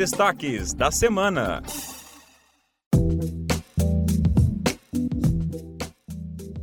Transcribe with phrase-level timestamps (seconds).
[0.00, 1.62] destaques da semana.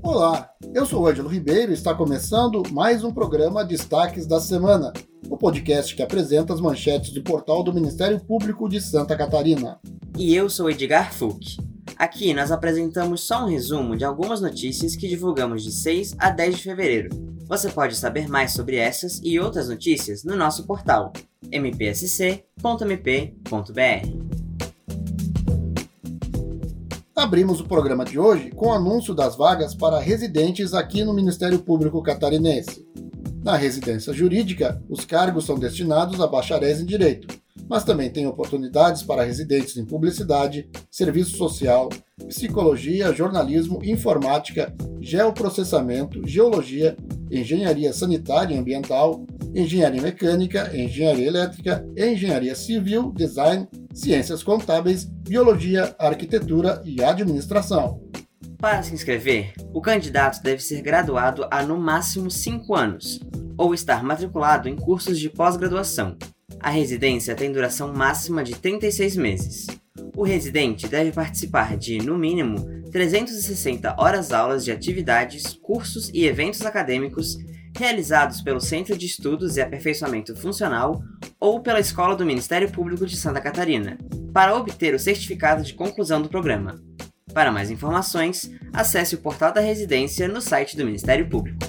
[0.01, 4.91] Olá, eu sou o Ângelo Ribeiro e está começando mais um programa Destaques da Semana,
[5.29, 9.79] o podcast que apresenta as manchetes do portal do Ministério Público de Santa Catarina.
[10.17, 11.57] E eu sou Edgar Fuch.
[11.95, 16.57] Aqui nós apresentamos só um resumo de algumas notícias que divulgamos de 6 a 10
[16.57, 17.36] de fevereiro.
[17.47, 21.13] Você pode saber mais sobre essas e outras notícias no nosso portal
[21.49, 22.47] mpsc.mp.br.
[27.15, 31.59] Abrimos o programa de hoje com o anúncio das vagas para residentes aqui no Ministério
[31.59, 32.85] Público Catarinense.
[33.41, 37.33] Na residência jurídica, os cargos são destinados a bacharéis em direito,
[37.69, 41.87] mas também tem oportunidades para residentes em publicidade, serviço social,
[42.27, 46.95] psicologia, jornalismo, informática, geoprocessamento, geologia,
[47.31, 56.81] engenharia sanitária e ambiental, engenharia mecânica, engenharia elétrica, engenharia civil, design, ciências contábeis, biologia, arquitetura
[56.85, 58.01] e administração.
[58.57, 63.19] Para se inscrever, o candidato deve ser graduado há no máximo 5 anos
[63.57, 66.15] ou estar matriculado em cursos de pós-graduação,
[66.59, 69.67] a residência tem duração máxima de 36 meses.
[70.15, 72.55] O residente deve participar de, no mínimo,
[72.97, 77.37] 360 horas-aulas de atividades, cursos e eventos acadêmicos
[77.77, 80.99] realizados pelo Centro de Estudos e Aperfeiçoamento Funcional
[81.39, 83.99] ou pela Escola do Ministério Público de Santa Catarina,
[84.33, 86.81] para obter o certificado de conclusão do programa.
[87.35, 91.59] Para mais informações, acesse o portal da residência no site do Ministério Público.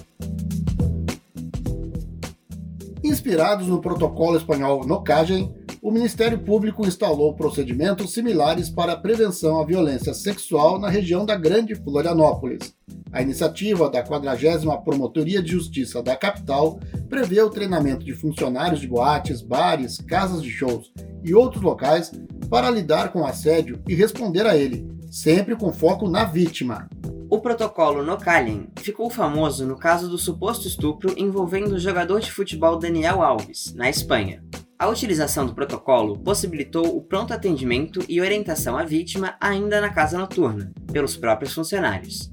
[3.05, 5.55] Inspirados no protocolo espanhol NOCAGEN,
[5.89, 11.35] o Ministério Público instalou procedimentos similares para a prevenção à violência sexual na região da
[11.35, 12.75] Grande Florianópolis.
[13.11, 16.79] A iniciativa da 40 Promotoria de Justiça da capital
[17.09, 20.93] prevê o treinamento de funcionários de boates, bares, casas de shows
[21.25, 22.13] e outros locais
[22.51, 26.87] para lidar com assédio e responder a ele, sempre com foco na vítima.
[27.31, 32.79] O protocolo Nocalien ficou famoso no caso do suposto estupro envolvendo o jogador de futebol
[32.79, 34.43] Daniel Alves, na Espanha.
[34.79, 40.17] A utilização do protocolo possibilitou o pronto atendimento e orientação à vítima ainda na casa
[40.17, 42.31] noturna, pelos próprios funcionários.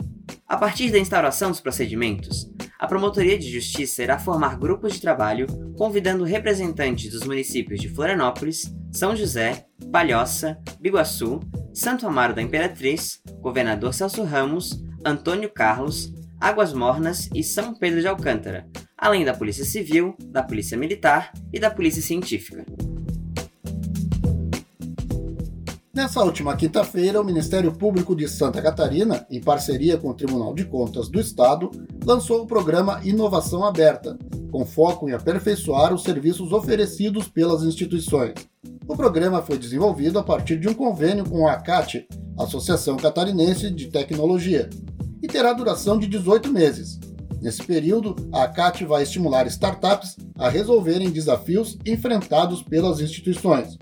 [0.48, 2.48] A partir da instauração dos procedimentos,
[2.78, 8.72] a Promotoria de Justiça irá formar grupos de trabalho convidando representantes dos municípios de Florianópolis,
[8.92, 11.40] São José, Palhoça, Biguaçu,
[11.74, 18.08] Santo Amaro da Imperatriz, Governador Celso Ramos, Antônio Carlos, Águas Mornas e São Pedro de
[18.08, 18.68] Alcântara,
[18.98, 22.66] além da Polícia Civil, da Polícia Militar e da Polícia Científica.
[25.96, 30.66] Nessa última quinta-feira, o Ministério Público de Santa Catarina, em parceria com o Tribunal de
[30.66, 31.72] Contas do Estado,
[32.06, 34.18] lançou o programa Inovação Aberta,
[34.52, 38.34] com foco em aperfeiçoar os serviços oferecidos pelas instituições.
[38.86, 42.06] O programa foi desenvolvido a partir de um convênio com a ACAT,
[42.38, 44.70] Associação Catarinense de Tecnologia,
[45.24, 47.00] e terá duração de 18 meses.
[47.46, 53.78] Nesse período, a ACAT vai estimular startups a resolverem desafios enfrentados pelas instituições.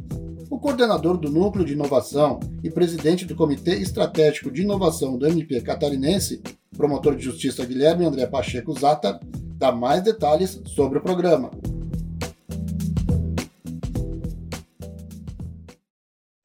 [0.50, 5.62] O coordenador do Núcleo de Inovação e presidente do Comitê Estratégico de Inovação do MP
[5.62, 6.44] Catarinense,
[6.76, 9.18] promotor de justiça Guilherme André Pacheco Zata,
[9.56, 11.50] dá mais detalhes sobre o programa.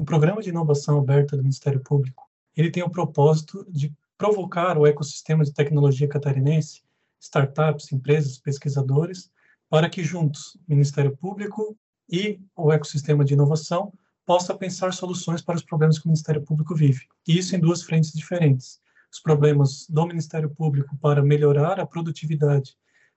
[0.00, 4.86] O Programa de Inovação Aberta do Ministério Público ele tem o propósito de provocar o
[4.86, 6.86] ecossistema de tecnologia catarinense,
[7.20, 9.30] startups, empresas, pesquisadores,
[9.68, 11.76] para que juntos, Ministério Público
[12.10, 13.92] e o ecossistema de inovação,
[14.24, 17.06] possa pensar soluções para os problemas que o Ministério Público vive.
[17.26, 18.80] E isso em duas frentes diferentes.
[19.12, 22.76] Os problemas do Ministério Público para melhorar a produtividade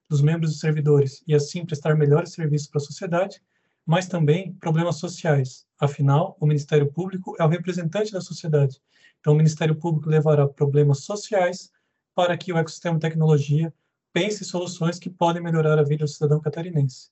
[0.09, 3.41] dos membros e servidores e assim prestar melhores serviços para a sociedade,
[3.85, 5.65] mas também problemas sociais.
[5.79, 8.81] Afinal, o Ministério Público é o representante da sociedade
[9.21, 11.71] então, o Ministério Público levará problemas sociais
[12.13, 13.73] para que o ecossistema de tecnologia
[14.13, 17.09] pense soluções que podem melhorar a vida do cidadão catarinense.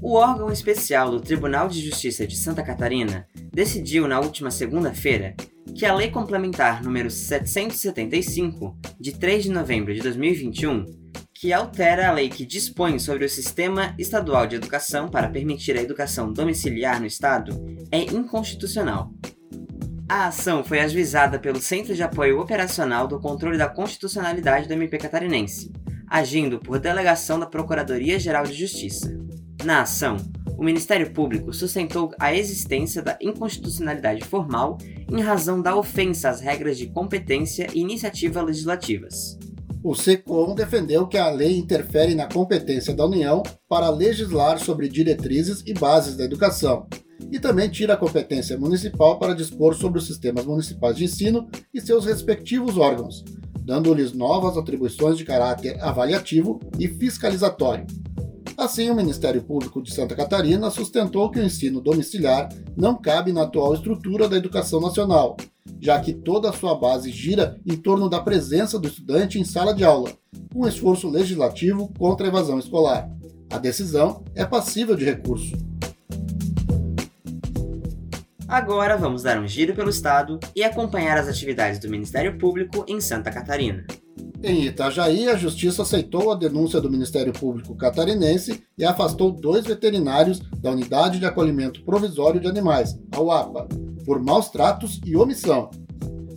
[0.00, 5.36] O órgão especial do Tribunal de Justiça de Santa Catarina decidiu na última segunda-feira
[5.76, 10.86] que a Lei Complementar número 775, de 3 de novembro de 2021,
[11.34, 15.82] que altera a lei que dispõe sobre o Sistema Estadual de Educação para permitir a
[15.82, 17.52] educação domiciliar no Estado,
[17.92, 19.12] é inconstitucional.
[20.08, 24.96] A ação foi ajuizada pelo Centro de Apoio Operacional do Controle da Constitucionalidade do MP
[24.96, 25.70] Catarinense,
[26.08, 29.14] agindo por delegação da Procuradoria-Geral de Justiça.
[29.62, 30.16] Na ação,
[30.56, 34.78] o Ministério Público sustentou a existência da inconstitucionalidade formal
[35.12, 39.38] em razão da ofensa às regras de competência e iniciativa legislativas.
[39.84, 45.62] O SECOM defendeu que a lei interfere na competência da União para legislar sobre diretrizes
[45.66, 46.88] e bases da educação,
[47.30, 51.80] e também tira a competência municipal para dispor sobre os sistemas municipais de ensino e
[51.80, 53.24] seus respectivos órgãos,
[53.60, 57.86] dando-lhes novas atribuições de caráter avaliativo e fiscalizatório.
[58.56, 63.42] Assim, o Ministério Público de Santa Catarina sustentou que o ensino domiciliar não cabe na
[63.42, 65.36] atual estrutura da educação nacional
[65.80, 69.74] já que toda a sua base gira em torno da presença do estudante em sala
[69.74, 70.12] de aula,
[70.54, 73.08] um esforço legislativo contra a evasão escolar.
[73.50, 75.56] A decisão é passível de recurso.
[78.48, 82.98] Agora vamos dar um giro pelo estado e acompanhar as atividades do Ministério Público em
[82.98, 83.86] Santa Catarina.
[84.42, 90.40] Em Itajaí, a Justiça aceitou a denúncia do Ministério Público catarinense e afastou dois veterinários
[90.62, 93.68] da Unidade de Acolhimento Provisório de Animais, a UAPA,
[94.06, 95.68] por maus tratos e omissão.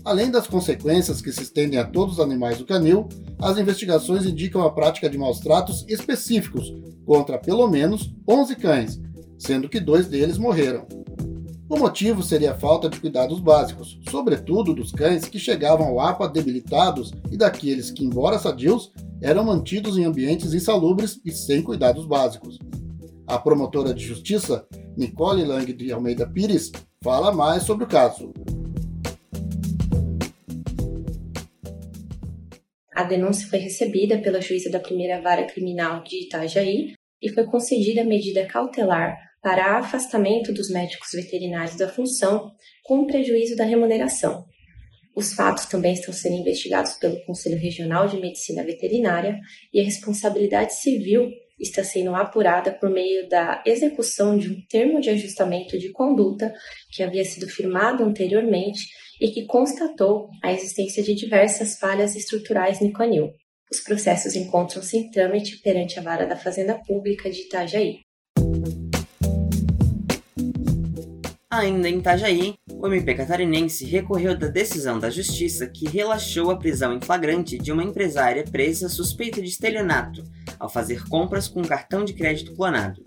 [0.03, 3.07] Além das consequências que se estendem a todos os animais do canil,
[3.39, 6.73] as investigações indicam a prática de maus tratos específicos
[7.05, 8.99] contra pelo menos 11 cães,
[9.39, 10.85] sendo que dois deles morreram.
[11.71, 16.27] O motivo seria a falta de cuidados básicos, sobretudo dos cães que chegavam ao APA
[16.27, 18.91] debilitados e daqueles que, embora sadios,
[19.21, 22.59] eram mantidos em ambientes insalubres e sem cuidados básicos.
[23.25, 28.33] A promotora de justiça, Nicole Lang de Almeida Pires, fala mais sobre o caso.
[32.93, 38.03] A denúncia foi recebida pela juíza da primeira vara criminal de Itajaí e foi concedida
[38.03, 42.51] medida cautelar para afastamento dos médicos veterinários da função
[42.83, 44.45] com prejuízo da remuneração.
[45.15, 49.37] Os fatos também estão sendo investigados pelo Conselho Regional de Medicina Veterinária
[49.73, 51.29] e a responsabilidade civil
[51.59, 56.53] está sendo apurada por meio da execução de um termo de ajustamento de conduta
[56.91, 58.81] que havia sido firmado anteriormente
[59.19, 63.31] e que constatou a existência de diversas falhas estruturais no canil.
[63.71, 67.99] Os processos encontram-se em trâmite perante a Vara da Fazenda Pública de Itajaí.
[71.53, 76.93] Ainda em Itajaí, o MP catarinense recorreu da decisão da Justiça que relaxou a prisão
[76.93, 80.23] em flagrante de uma empresária presa suspeita de estelionato
[80.57, 83.03] ao fazer compras com cartão de crédito clonado.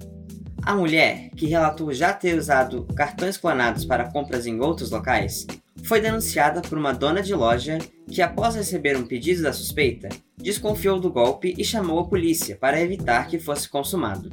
[0.62, 5.46] A mulher, que relatou já ter usado cartões clonados para compras em outros locais,
[5.82, 11.00] foi denunciada por uma dona de loja que, após receber um pedido da suspeita, desconfiou
[11.00, 14.28] do golpe e chamou a polícia para evitar que fosse consumado.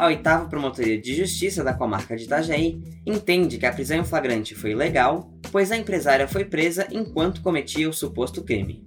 [0.00, 4.54] A oitava Promotoria de Justiça da comarca de Itajaí entende que a prisão em flagrante
[4.54, 8.82] foi ilegal, pois a empresária foi presa enquanto cometia o suposto crime.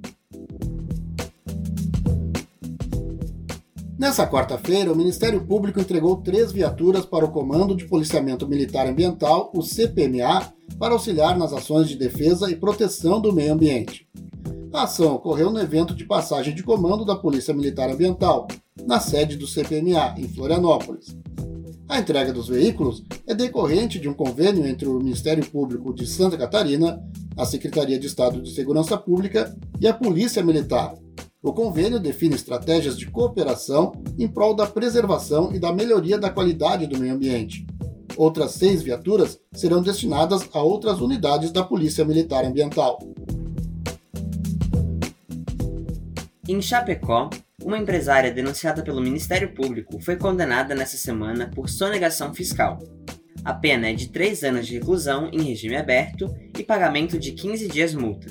[3.96, 9.52] Nessa quarta-feira, o Ministério Público entregou três viaturas para o Comando de Policiamento Militar Ambiental,
[9.54, 14.08] o CPMA, para auxiliar nas ações de defesa e proteção do meio ambiente.
[14.74, 18.48] A ação ocorreu no evento de passagem de comando da Polícia Militar Ambiental,
[18.86, 21.16] na sede do CPMA, em Florianópolis.
[21.88, 26.38] A entrega dos veículos é decorrente de um convênio entre o Ministério Público de Santa
[26.38, 27.00] Catarina,
[27.38, 30.96] a Secretaria de Estado de Segurança Pública e a Polícia Militar.
[31.42, 36.88] O convênio define estratégias de cooperação em prol da preservação e da melhoria da qualidade
[36.88, 37.66] do meio ambiente.
[38.16, 42.98] Outras seis viaturas serão destinadas a outras unidades da Polícia Militar Ambiental.
[46.48, 47.30] Em Chapecó,
[47.64, 52.80] uma empresária denunciada pelo Ministério Público foi condenada nesta semana por sonegação fiscal.
[53.44, 57.68] A pena é de 3 anos de reclusão em regime aberto e pagamento de 15
[57.68, 58.28] dias multa.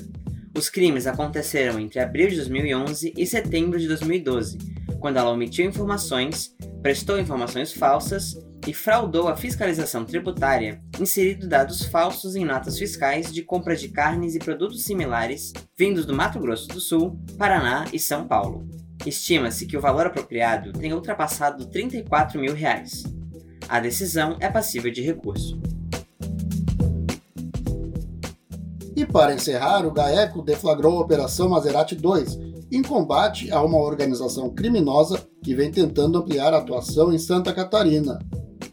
[0.55, 4.57] Os crimes aconteceram entre abril de 2011 e setembro de 2012,
[4.99, 12.35] quando ela omitiu informações, prestou informações falsas e fraudou a fiscalização tributária, inserindo dados falsos
[12.35, 16.79] em notas fiscais de compra de carnes e produtos similares vindos do Mato Grosso do
[16.79, 18.82] Sul, Paraná e São Paulo.
[19.05, 23.03] Estima-se que o valor apropriado tenha ultrapassado 34 mil reais.
[23.67, 25.59] A decisão é passível de recurso.
[28.95, 32.39] E para encerrar, o GAECO deflagrou a Operação Maserati 2,
[32.71, 38.19] em combate a uma organização criminosa que vem tentando ampliar a atuação em Santa Catarina.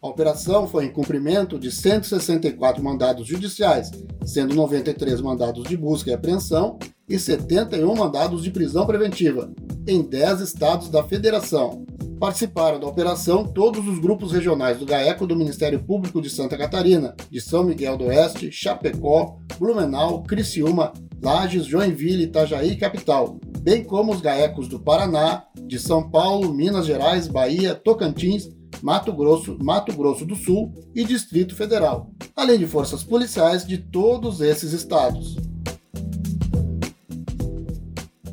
[0.01, 3.91] A operação foi em cumprimento de 164 mandados judiciais,
[4.25, 9.53] sendo 93 mandados de busca e apreensão e 71 mandados de prisão preventiva,
[9.87, 11.85] em 10 estados da federação.
[12.19, 17.15] Participaram da operação todos os grupos regionais do GAECO do Ministério Público de Santa Catarina,
[17.31, 24.13] de São Miguel do Oeste, Chapecó, Blumenau, Criciúma, Lages, Joinville, Itajaí e Capital, bem como
[24.13, 28.49] os GAECOS do Paraná, de São Paulo, Minas Gerais, Bahia, Tocantins,
[28.83, 34.41] Mato Grosso, Mato Grosso do Sul e Distrito Federal, além de forças policiais de todos
[34.41, 35.37] esses estados.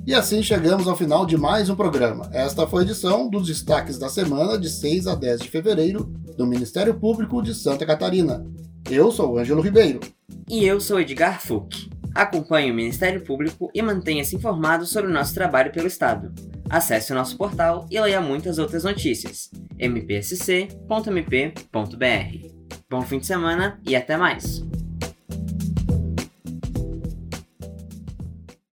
[0.07, 2.29] E assim chegamos ao final de mais um programa.
[2.31, 6.05] Esta foi a edição dos destaques da semana de 6 a 10 de fevereiro
[6.37, 8.47] do Ministério Público de Santa Catarina.
[8.89, 9.99] Eu sou Ângelo Ribeiro.
[10.49, 11.89] E eu sou Edgar Fuch.
[12.15, 16.33] Acompanhe o Ministério Público e mantenha-se informado sobre o nosso trabalho pelo Estado.
[16.69, 19.51] Acesse o nosso portal e leia muitas outras notícias.
[19.77, 20.77] mpsc.mp.br.
[22.89, 24.65] Bom fim de semana e até mais!